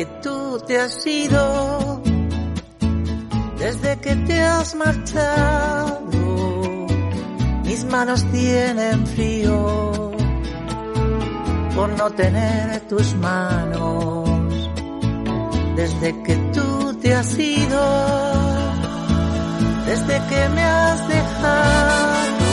[0.00, 2.00] Que tú te has ido,
[3.58, 6.22] desde que te has marchado,
[7.64, 10.10] mis manos tienen frío
[11.76, 14.70] por no tener tus manos.
[15.76, 17.82] Desde que tú te has ido,
[19.84, 22.46] desde que me has dejado,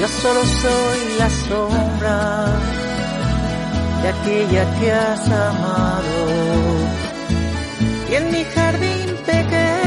[0.00, 2.79] yo solo soy la sombra
[4.02, 6.18] de aquella que has amado.
[8.10, 9.79] Y en mi jardín pequeño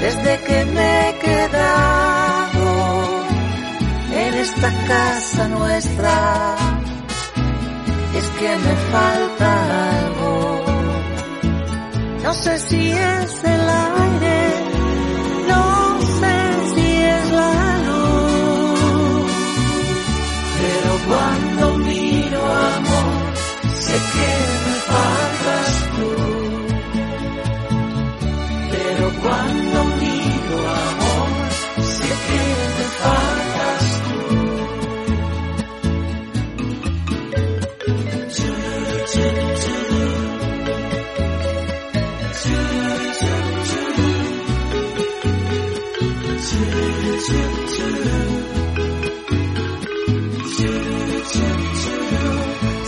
[0.00, 2.66] desde que me he quedado
[4.12, 6.56] en esta casa nuestra.
[8.16, 9.48] Es que me falta
[9.98, 10.64] algo.
[12.22, 13.65] No sé si es el
[29.26, 31.30] cuando miro amor.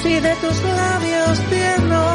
[0.02, 2.07] Si de tus labios tiernos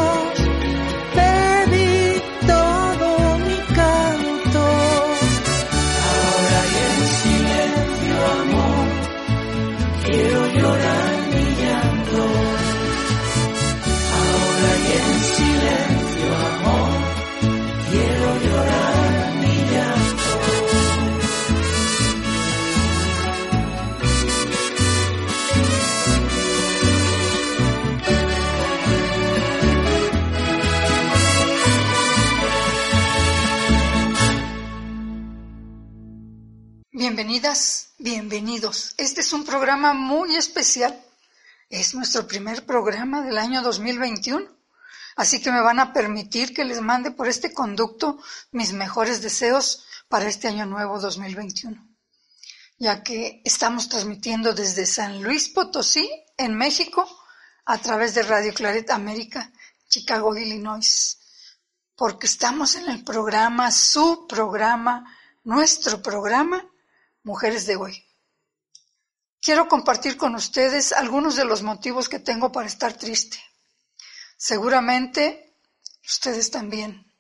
[37.06, 38.94] Bienvenidas, bienvenidos.
[38.96, 40.98] Este es un programa muy especial.
[41.70, 44.48] Es nuestro primer programa del año 2021.
[45.18, 49.86] Así que me van a permitir que les mande por este conducto mis mejores deseos
[50.08, 51.86] para este año nuevo 2021.
[52.78, 57.06] Ya que estamos transmitiendo desde San Luis Potosí, en México,
[57.66, 59.52] a través de Radio Claret América,
[59.90, 61.18] Chicago, Illinois.
[61.98, 65.04] Porque estamos en el programa, su programa,
[65.44, 66.66] nuestro programa,
[67.26, 68.06] Mujeres de hoy.
[69.42, 73.42] Quiero compartir con ustedes algunos de los motivos que tengo para estar triste.
[74.36, 75.56] Seguramente
[76.06, 77.14] ustedes también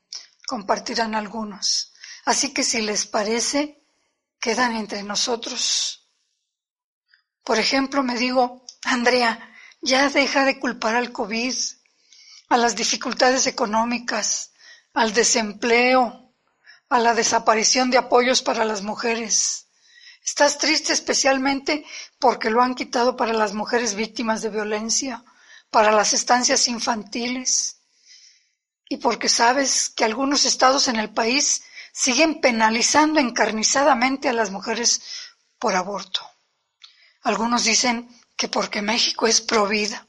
[0.45, 1.93] compartirán algunos.
[2.25, 3.81] Así que si les parece,
[4.41, 6.09] quedan entre nosotros.
[7.41, 11.55] Por ejemplo, me digo, Andrea, ya deja de culpar al COVID,
[12.49, 14.51] a las dificultades económicas,
[14.93, 16.33] al desempleo,
[16.89, 19.62] a la desaparición de apoyos para las mujeres
[20.25, 21.85] Estás triste especialmente
[22.17, 25.23] porque lo han quitado para las mujeres víctimas de violencia,
[25.69, 27.77] para las estancias infantiles
[28.87, 35.01] y porque sabes que algunos estados en el país siguen penalizando encarnizadamente a las mujeres
[35.59, 36.21] por aborto.
[37.23, 40.07] Algunos dicen que porque México es provida.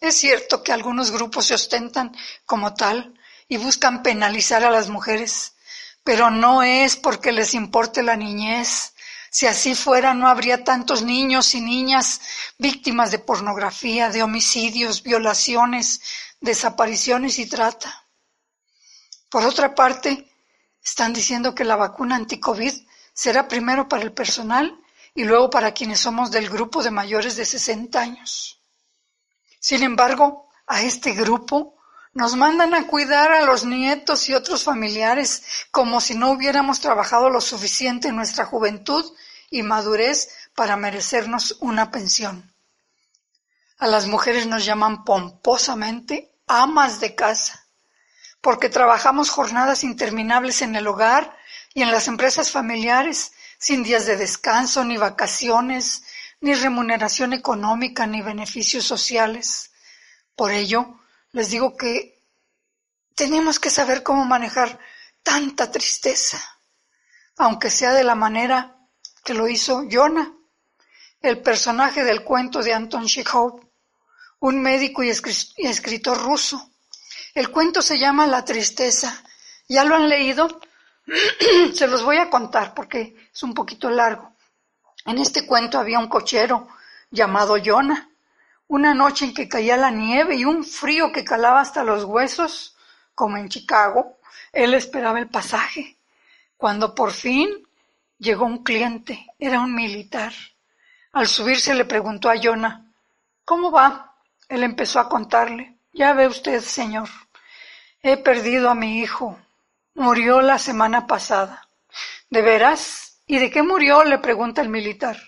[0.00, 3.18] Es cierto que algunos grupos se ostentan como tal
[3.48, 5.54] y buscan penalizar a las mujeres,
[6.02, 8.94] pero no es porque les importe la niñez,
[9.32, 12.20] si así fuera, no habría tantos niños y niñas
[12.58, 16.02] víctimas de pornografía, de homicidios, violaciones,
[16.38, 18.06] desapariciones y trata.
[19.30, 20.30] Por otra parte,
[20.84, 22.74] están diciendo que la vacuna anticovid
[23.14, 24.78] será primero para el personal
[25.14, 28.60] y luego para quienes somos del grupo de mayores de 60 años.
[29.58, 31.76] Sin embargo, a este grupo
[32.14, 37.30] nos mandan a cuidar a los nietos y otros familiares como si no hubiéramos trabajado
[37.30, 39.04] lo suficiente en nuestra juventud
[39.50, 42.52] y madurez para merecernos una pensión.
[43.78, 47.66] A las mujeres nos llaman pomposamente amas de casa,
[48.40, 51.36] porque trabajamos jornadas interminables en el hogar
[51.74, 56.02] y en las empresas familiares, sin días de descanso, ni vacaciones,
[56.40, 59.70] ni remuneración económica, ni beneficios sociales.
[60.36, 61.01] Por ello,
[61.32, 62.22] les digo que
[63.14, 64.78] tenemos que saber cómo manejar
[65.22, 66.38] tanta tristeza,
[67.36, 68.76] aunque sea de la manera
[69.24, 70.32] que lo hizo Jonah,
[71.20, 73.60] el personaje del cuento de Anton Chekhov,
[74.40, 76.70] un médico y escritor ruso.
[77.32, 79.22] El cuento se llama La tristeza.
[79.68, 80.60] ¿Ya lo han leído?
[81.74, 84.34] Se los voy a contar porque es un poquito largo.
[85.06, 86.68] En este cuento había un cochero
[87.10, 88.10] llamado Jonah.
[88.72, 92.74] Una noche en que caía la nieve y un frío que calaba hasta los huesos,
[93.14, 94.16] como en Chicago,
[94.50, 95.98] él esperaba el pasaje.
[96.56, 97.50] Cuando por fin
[98.16, 100.32] llegó un cliente, era un militar.
[101.12, 102.86] Al subirse le preguntó a Jonah,
[103.44, 104.14] ¿cómo va?
[104.48, 107.10] Él empezó a contarle, ya ve usted, señor,
[108.02, 109.38] he perdido a mi hijo,
[109.94, 111.68] Murió la semana pasada.
[112.30, 113.18] ¿De veras?
[113.26, 114.02] ¿Y de qué murió?
[114.02, 115.18] le pregunta el militar.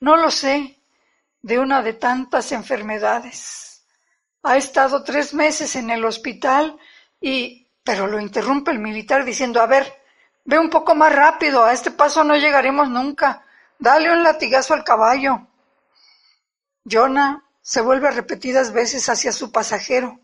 [0.00, 0.78] No lo sé.
[1.44, 3.84] De una de tantas enfermedades.
[4.42, 6.78] Ha estado tres meses en el hospital
[7.20, 7.60] y...
[7.86, 10.00] Pero lo interrumpe el militar diciendo, a ver,
[10.46, 13.44] ve un poco más rápido, a este paso no llegaremos nunca.
[13.78, 15.46] Dale un latigazo al caballo.
[16.90, 20.18] Jonah se vuelve repetidas veces hacia su pasajero,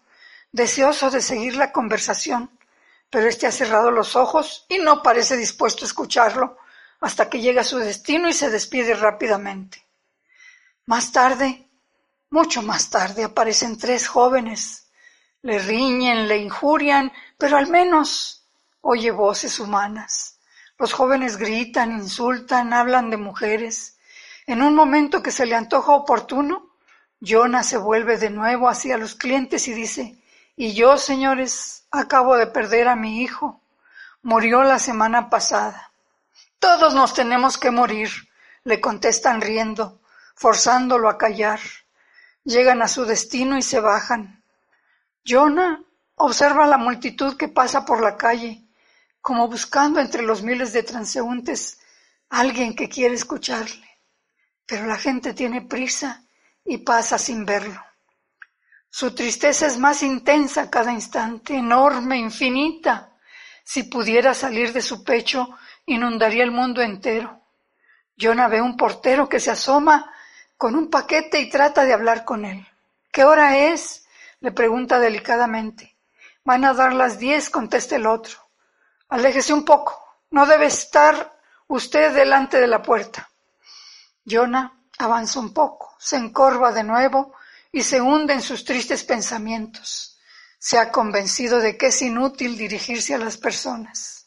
[0.52, 2.50] deseoso de seguir la conversación
[3.10, 6.56] pero éste ha cerrado los ojos y no parece dispuesto a escucharlo
[7.00, 9.84] hasta que llega a su destino y se despide rápidamente.
[10.86, 11.68] Más tarde,
[12.30, 14.90] mucho más tarde, aparecen tres jóvenes.
[15.42, 18.46] Le riñen, le injurian, pero al menos
[18.80, 20.38] oye voces humanas.
[20.78, 23.98] Los jóvenes gritan, insultan, hablan de mujeres.
[24.46, 26.70] En un momento que se le antoja oportuno,
[27.20, 30.22] Jonah se vuelve de nuevo hacia los clientes y dice,
[30.56, 33.60] y yo, señores, acabo de perder a mi hijo.
[34.22, 35.92] Murió la semana pasada.
[36.58, 38.10] Todos nos tenemos que morir,
[38.64, 39.99] le contestan riendo,
[40.34, 41.60] forzándolo a callar.
[42.44, 44.42] Llegan a su destino y se bajan.
[45.26, 45.82] Jonah
[46.16, 48.64] observa la multitud que pasa por la calle,
[49.20, 51.80] como buscando entre los miles de transeúntes
[52.30, 53.88] alguien que quiere escucharle.
[54.66, 56.22] Pero la gente tiene prisa
[56.64, 57.80] y pasa sin verlo.
[58.88, 63.12] Su tristeza es más intensa cada instante, enorme, infinita.
[63.64, 65.48] Si pudiera salir de su pecho,
[65.86, 67.40] inundaría el mundo entero.
[68.18, 70.12] Jonah ve un portero que se asoma
[70.60, 72.68] con un paquete y trata de hablar con él.
[73.10, 74.04] ¿Qué hora es?
[74.40, 75.96] le pregunta delicadamente.
[76.44, 78.36] Van a dar las diez, contesta el otro.
[79.08, 80.18] Aléjese un poco.
[80.30, 81.34] No debe estar
[81.66, 83.30] usted delante de la puerta.
[84.26, 87.32] Jonah avanza un poco, se encorva de nuevo
[87.72, 90.18] y se hunde en sus tristes pensamientos.
[90.58, 94.26] Se ha convencido de que es inútil dirigirse a las personas.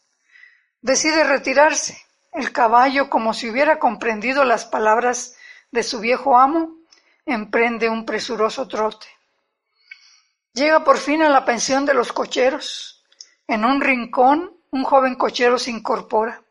[0.81, 1.95] Decide retirarse.
[2.31, 5.35] El caballo, como si hubiera comprendido las palabras
[5.73, 6.77] de su viejo amo,
[7.25, 9.07] emprende un presuroso trote.
[10.53, 13.03] Llega por fin a la pensión de los cocheros.
[13.47, 16.43] En un rincón, un joven cochero se incorpora.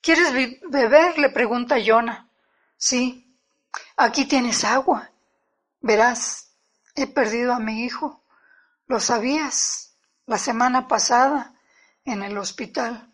[0.00, 0.32] ¿Quieres
[0.70, 1.18] beber?
[1.18, 2.28] le pregunta Jonah.
[2.76, 3.36] Sí.
[3.96, 5.10] Aquí tienes agua.
[5.80, 6.52] Verás,
[6.94, 8.22] he perdido a mi hijo.
[8.86, 11.52] Lo sabías la semana pasada
[12.04, 13.12] en el hospital.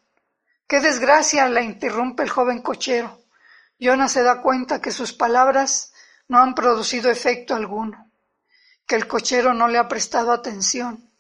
[0.67, 3.18] Qué desgracia, le interrumpe el joven cochero.
[3.79, 5.93] Jonah se da cuenta que sus palabras
[6.27, 8.11] no han producido efecto alguno,
[8.87, 11.13] que el cochero no le ha prestado atención,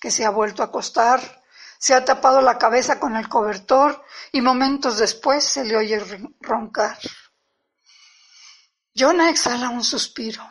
[0.00, 1.42] que se ha vuelto a acostar,
[1.78, 6.00] se ha tapado la cabeza con el cobertor y momentos después se le oye
[6.40, 6.98] roncar.
[8.96, 10.48] Jonah exhala un suspiro.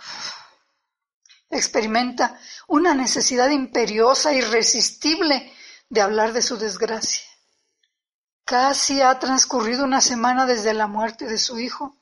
[1.50, 5.54] Experimenta una necesidad imperiosa, irresistible,
[5.88, 7.33] de hablar de su desgracia.
[8.46, 11.96] Casi ha transcurrido una semana desde la muerte de su hijo,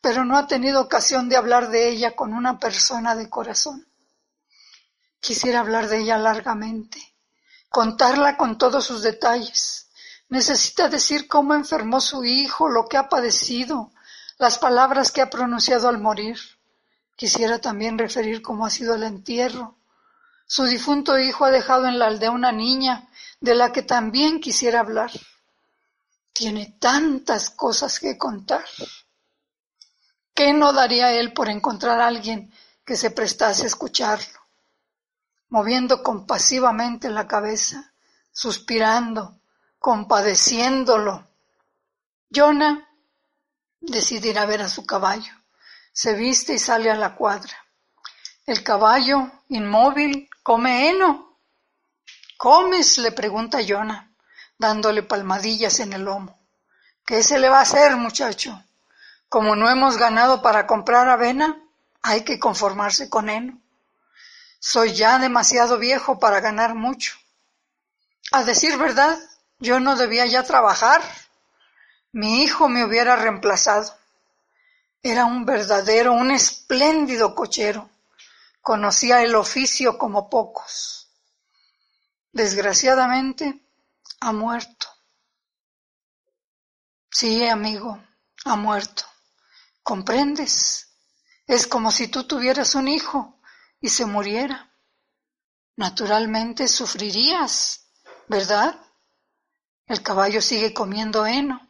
[0.00, 3.86] pero no ha tenido ocasión de hablar de ella con una persona de corazón.
[5.20, 6.98] Quisiera hablar de ella largamente,
[7.68, 9.90] contarla con todos sus detalles.
[10.30, 13.92] Necesita decir cómo enfermó su hijo, lo que ha padecido,
[14.38, 16.38] las palabras que ha pronunciado al morir.
[17.16, 19.76] Quisiera también referir cómo ha sido el entierro.
[20.46, 23.08] Su difunto hijo ha dejado en la aldea una niña
[23.40, 25.10] de la que también quisiera hablar.
[26.32, 28.64] Tiene tantas cosas que contar.
[30.34, 32.52] ¿Qué no daría él por encontrar a alguien
[32.84, 34.40] que se prestase a escucharlo?
[35.50, 37.92] Moviendo compasivamente la cabeza,
[38.32, 39.40] suspirando,
[39.78, 41.28] compadeciéndolo.
[42.34, 42.88] Jonah
[43.80, 45.32] decide ir a ver a su caballo.
[45.92, 47.54] Se viste y sale a la cuadra.
[48.46, 51.38] El caballo, inmóvil, come heno.
[52.38, 52.98] ¿Comes?
[52.98, 54.11] le pregunta Jonah,
[54.62, 56.38] dándole palmadillas en el lomo.
[57.04, 58.64] ¿Qué se le va a hacer, muchacho?
[59.28, 61.60] Como no hemos ganado para comprar avena,
[62.00, 63.60] hay que conformarse con heno.
[64.60, 67.16] Soy ya demasiado viejo para ganar mucho.
[68.30, 69.18] A decir verdad,
[69.58, 71.02] yo no debía ya trabajar.
[72.12, 73.92] Mi hijo me hubiera reemplazado.
[75.02, 77.90] Era un verdadero, un espléndido cochero.
[78.60, 81.08] Conocía el oficio como pocos.
[82.30, 83.61] Desgraciadamente,
[84.22, 84.86] ha muerto.
[87.10, 88.00] Sí, amigo,
[88.44, 89.02] ha muerto.
[89.82, 90.90] ¿Comprendes?
[91.44, 93.40] Es como si tú tuvieras un hijo
[93.80, 94.72] y se muriera.
[95.74, 97.88] Naturalmente sufrirías,
[98.28, 98.78] ¿verdad?
[99.86, 101.68] El caballo sigue comiendo heno.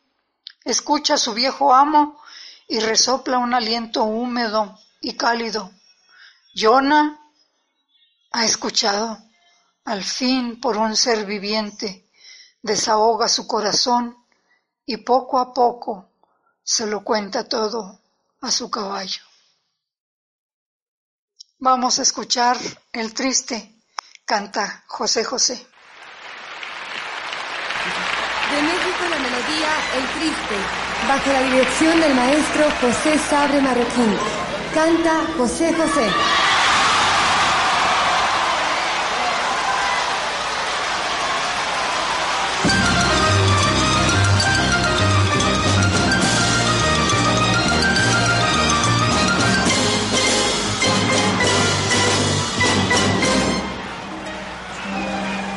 [0.62, 2.20] Escucha a su viejo amo
[2.68, 5.72] y resopla un aliento húmedo y cálido.
[6.54, 7.18] Jonah
[8.30, 9.18] ha escuchado.
[9.84, 12.01] Al fin, por un ser viviente,
[12.62, 14.16] desahoga su corazón
[14.86, 16.08] y poco a poco
[16.62, 17.98] se lo cuenta todo
[18.40, 19.22] a su caballo.
[21.58, 22.56] Vamos a escuchar
[22.92, 23.76] El Triste,
[24.24, 25.54] canta José José.
[28.50, 30.56] De México la melodía El Triste,
[31.08, 34.18] bajo la dirección del maestro José Sabre Marroquín.
[34.74, 36.51] Canta José José.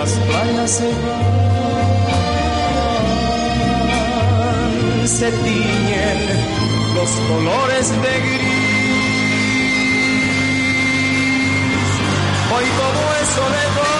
[0.00, 1.92] las playas se van,
[5.06, 6.18] se tiñen
[6.94, 8.60] los colores de gris.
[12.54, 13.99] Hoy todo es soledad,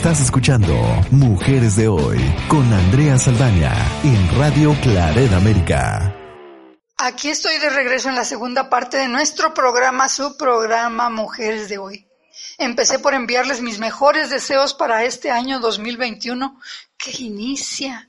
[0.00, 0.72] Estás escuchando
[1.10, 3.70] Mujeres de Hoy con Andrea Saldaña
[4.02, 6.16] en Radio Claret América.
[6.96, 11.76] Aquí estoy de regreso en la segunda parte de nuestro programa, su programa Mujeres de
[11.76, 12.08] Hoy.
[12.56, 16.58] Empecé por enviarles mis mejores deseos para este año 2021
[16.96, 18.08] que inicia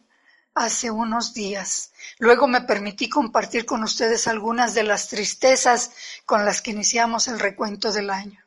[0.55, 1.91] hace unos días.
[2.19, 5.91] Luego me permití compartir con ustedes algunas de las tristezas
[6.25, 8.39] con las que iniciamos el recuento del año.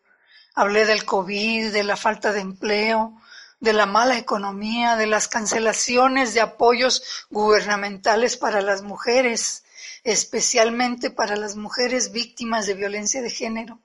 [0.55, 3.21] Hablé del COVID, de la falta de empleo,
[3.65, 9.65] de la mala economía, de las cancelaciones de apoyos gubernamentales para las mujeres,
[10.05, 13.81] especialmente para las mujeres víctimas de violencia de género,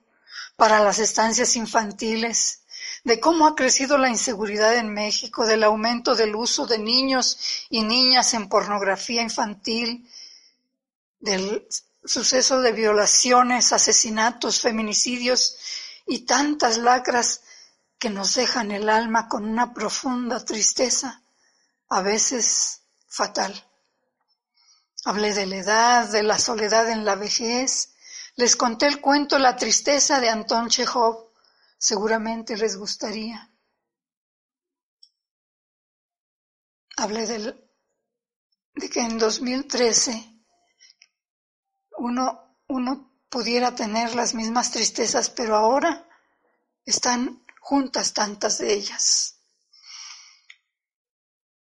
[0.56, 2.60] para las estancias infantiles,
[3.04, 7.38] de cómo ha crecido la inseguridad en México, del aumento del uso de niños
[7.70, 10.06] y niñas en pornografía infantil,
[11.20, 11.66] del
[12.04, 15.56] suceso de violaciones, asesinatos, feminicidios
[16.06, 17.40] y tantas lacras
[18.00, 21.22] que nos dejan el alma con una profunda tristeza,
[21.90, 23.52] a veces fatal.
[25.04, 27.94] Hablé de la edad, de la soledad en la vejez,
[28.36, 31.30] les conté el cuento La tristeza de Anton Chekhov,
[31.76, 33.50] seguramente les gustaría.
[36.96, 37.70] Hablé del,
[38.76, 40.40] de que en 2013
[41.98, 46.08] uno, uno pudiera tener las mismas tristezas, pero ahora
[46.86, 49.36] están juntas tantas de ellas.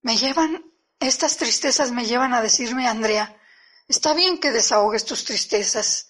[0.02, 0.62] Me llevan,
[1.00, 3.34] estas tristezas me llevan a decirme, Andrea,
[3.88, 6.08] está bien que desahogues tus tristezas,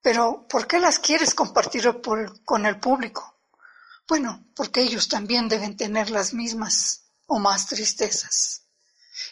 [0.00, 2.00] pero ¿por qué las quieres compartir
[2.44, 3.38] con el público?
[4.08, 8.62] Bueno, porque ellos también deben tener las mismas o más tristezas.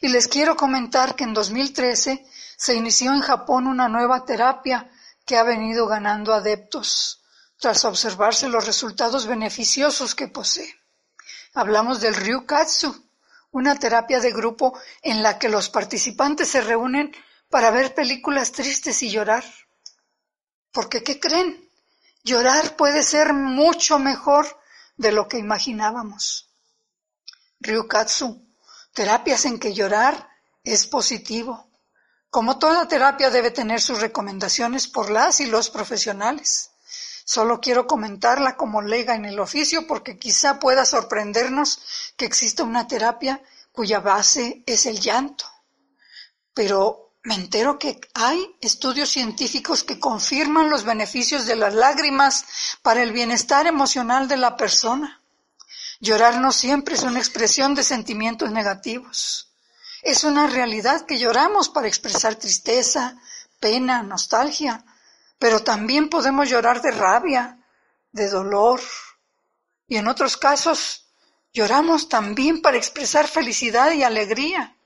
[0.00, 2.24] Y les quiero comentar que en 2013
[2.56, 4.88] se inició en Japón una nueva terapia
[5.26, 7.19] que ha venido ganando adeptos
[7.60, 10.74] tras observarse los resultados beneficiosos que posee.
[11.52, 13.04] Hablamos del Ryukatsu,
[13.52, 17.14] una terapia de grupo en la que los participantes se reúnen
[17.50, 19.44] para ver películas tristes y llorar.
[20.72, 21.68] Porque, ¿qué creen?
[22.24, 24.58] Llorar puede ser mucho mejor
[24.96, 26.48] de lo que imaginábamos.
[27.60, 28.42] Ryukatsu,
[28.94, 30.30] terapias en que llorar
[30.64, 31.68] es positivo.
[32.30, 36.69] Como toda terapia debe tener sus recomendaciones por las y los profesionales.
[37.32, 41.78] Solo quiero comentarla como lega en el oficio porque quizá pueda sorprendernos
[42.16, 43.40] que exista una terapia
[43.70, 45.44] cuya base es el llanto.
[46.52, 52.46] Pero me entero que hay estudios científicos que confirman los beneficios de las lágrimas
[52.82, 55.20] para el bienestar emocional de la persona.
[56.00, 59.52] Llorar no siempre es una expresión de sentimientos negativos.
[60.02, 63.16] Es una realidad que lloramos para expresar tristeza,
[63.60, 64.84] pena, nostalgia,
[65.40, 67.58] pero también podemos llorar de rabia,
[68.12, 68.80] de dolor,
[69.88, 71.06] y en otros casos
[71.54, 74.76] lloramos también para expresar felicidad y alegría.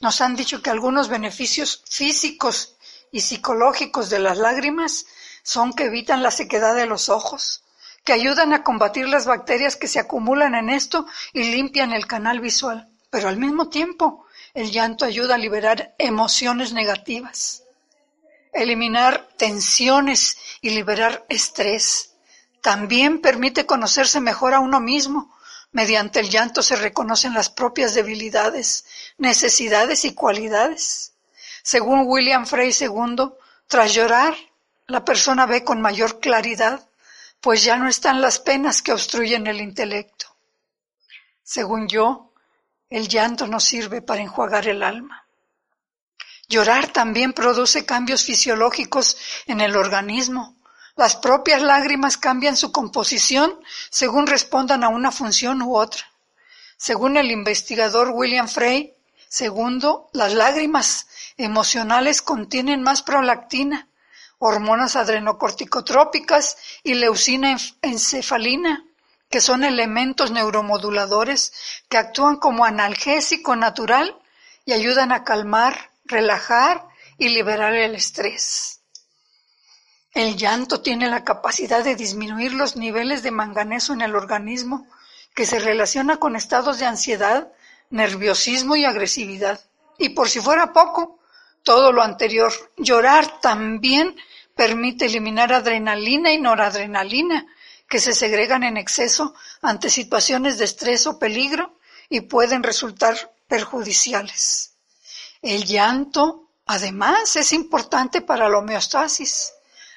[0.00, 2.76] Nos han dicho que algunos beneficios físicos
[3.12, 5.04] y psicológicos de las lágrimas
[5.42, 7.64] son que evitan la sequedad de los ojos,
[8.02, 12.40] que ayudan a combatir las bacterias que se acumulan en esto y limpian el canal
[12.40, 12.88] visual.
[13.10, 17.63] Pero al mismo tiempo, el llanto ayuda a liberar emociones negativas,
[18.54, 22.14] eliminar tensiones y liberar estrés.
[22.62, 25.36] También permite conocerse mejor a uno mismo.
[25.72, 28.86] Mediante el llanto se reconocen las propias debilidades,
[29.18, 31.12] necesidades y cualidades.
[31.62, 33.32] Según William Frey II,
[33.66, 34.34] tras llorar,
[34.86, 36.88] la persona ve con mayor claridad,
[37.40, 40.26] pues ya no están las penas que obstruyen el intelecto.
[41.42, 42.32] Según yo,
[42.88, 45.23] el llanto no sirve para enjuagar el alma.
[46.48, 50.56] Llorar también produce cambios fisiológicos en el organismo.
[50.96, 53.58] Las propias lágrimas cambian su composición
[53.90, 56.04] según respondan a una función u otra.
[56.76, 58.94] Según el investigador William Frey,
[59.28, 63.88] segundo, las lágrimas emocionales contienen más prolactina,
[64.38, 68.84] hormonas adrenocorticotrópicas y leucina encefalina,
[69.30, 71.52] que son elementos neuromoduladores
[71.88, 74.16] que actúan como analgésico natural
[74.64, 76.86] y ayudan a calmar, relajar
[77.18, 78.80] y liberar el estrés.
[80.12, 84.86] El llanto tiene la capacidad de disminuir los niveles de manganeso en el organismo,
[85.34, 87.52] que se relaciona con estados de ansiedad,
[87.90, 89.60] nerviosismo y agresividad.
[89.98, 91.18] Y por si fuera poco,
[91.64, 92.52] todo lo anterior.
[92.76, 94.14] Llorar también
[94.54, 97.46] permite eliminar adrenalina y noradrenalina,
[97.88, 104.73] que se segregan en exceso ante situaciones de estrés o peligro y pueden resultar perjudiciales.
[105.44, 109.52] El llanto, además, es importante para la homeostasis.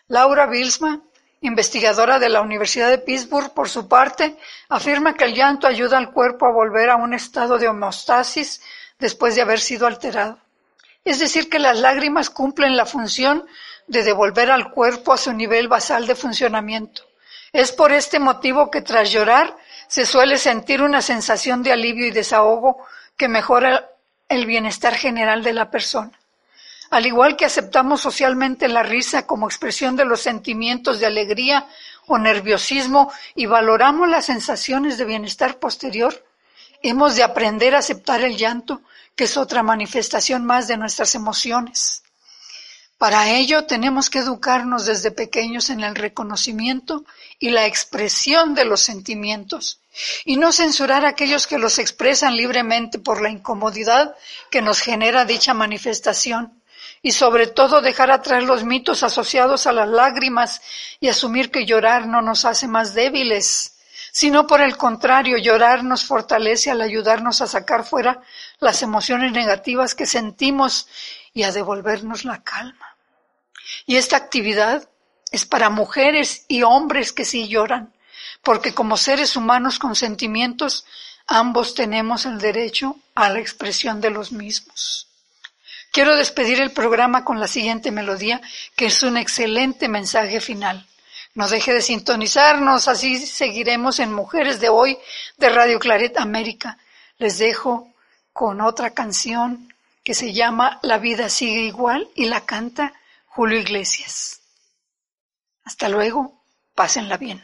[0.10, 1.00] Laura Bilsma,
[1.40, 4.36] investigadora de la Universidad de Pittsburgh, por su parte,
[4.68, 8.62] afirma que el llanto ayuda al cuerpo a volver a un estado de homeostasis
[9.00, 10.38] después de haber sido alterado.
[11.06, 13.46] Es decir, que las lágrimas cumplen la función
[13.88, 17.04] de devolver al cuerpo a su nivel basal de funcionamiento.
[17.54, 19.56] Es por este motivo que tras llorar
[19.88, 23.92] se suele sentir una sensación de alivio y desahogo que mejora
[24.30, 26.12] el bienestar general de la persona.
[26.90, 31.68] Al igual que aceptamos socialmente la risa como expresión de los sentimientos de alegría
[32.06, 36.26] o nerviosismo y valoramos las sensaciones de bienestar posterior,
[36.82, 38.82] hemos de aprender a aceptar el llanto
[39.16, 42.04] que es otra manifestación más de nuestras emociones.
[42.98, 47.04] Para ello tenemos que educarnos desde pequeños en el reconocimiento
[47.38, 49.82] y la expresión de los sentimientos
[50.26, 54.16] y no censurar a aquellos que los expresan libremente por la incomodidad
[54.52, 56.62] que nos genera dicha manifestación
[57.02, 60.62] y sobre todo dejar atrás los mitos asociados a las lágrimas
[61.00, 63.78] y asumir que llorar no nos hace más débiles
[64.18, 68.20] sino por el contrario, llorar nos fortalece al ayudarnos a sacar fuera
[68.60, 70.88] las emociones negativas que sentimos
[71.36, 72.98] y a devolvernos la calma.
[73.86, 74.90] Y esta actividad
[75.32, 77.94] es para mujeres y hombres que sí lloran,
[78.44, 80.86] porque como seres humanos con sentimientos,
[81.28, 85.08] ambos tenemos el derecho a la expresión de los mismos.
[85.92, 88.42] Quiero despedir el programa con la siguiente melodía,
[88.76, 90.86] que es un excelente mensaje final.
[91.34, 94.98] No deje de sintonizarnos, así seguiremos en Mujeres de Hoy
[95.38, 96.78] de Radio Claret América.
[97.18, 97.94] Les dejo
[98.34, 99.74] con otra canción
[100.04, 102.94] que se llama La vida sigue igual y la canta
[103.26, 104.42] Julio Iglesias.
[105.64, 106.42] Hasta luego,
[106.74, 107.44] pásenla bien.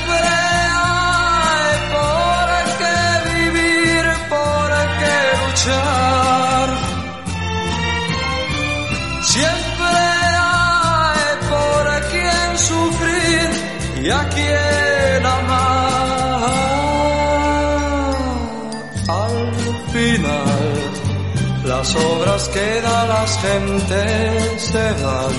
[21.81, 25.37] Las obras que da las gentes se van,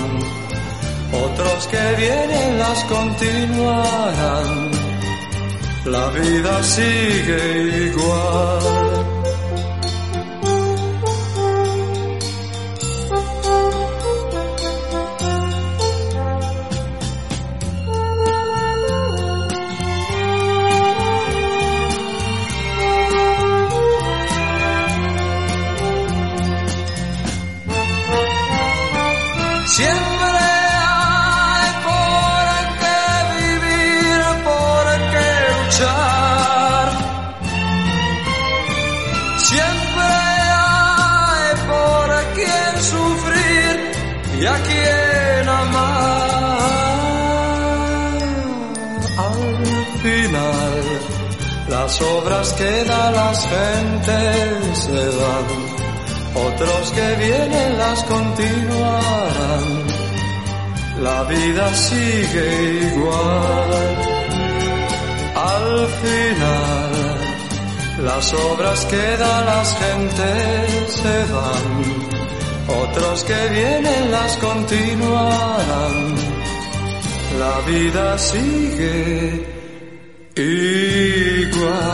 [1.25, 4.71] otros que vienen las continuarán.
[5.85, 8.32] La vida sigue igual.
[56.53, 59.63] Otros que vienen las continuarán.
[61.01, 63.71] La vida sigue igual.
[65.35, 66.91] Al final,
[68.05, 71.71] las obras que da las gentes se van.
[72.83, 76.15] Otros que vienen las continuarán.
[77.39, 79.45] La vida sigue
[81.45, 81.93] igual.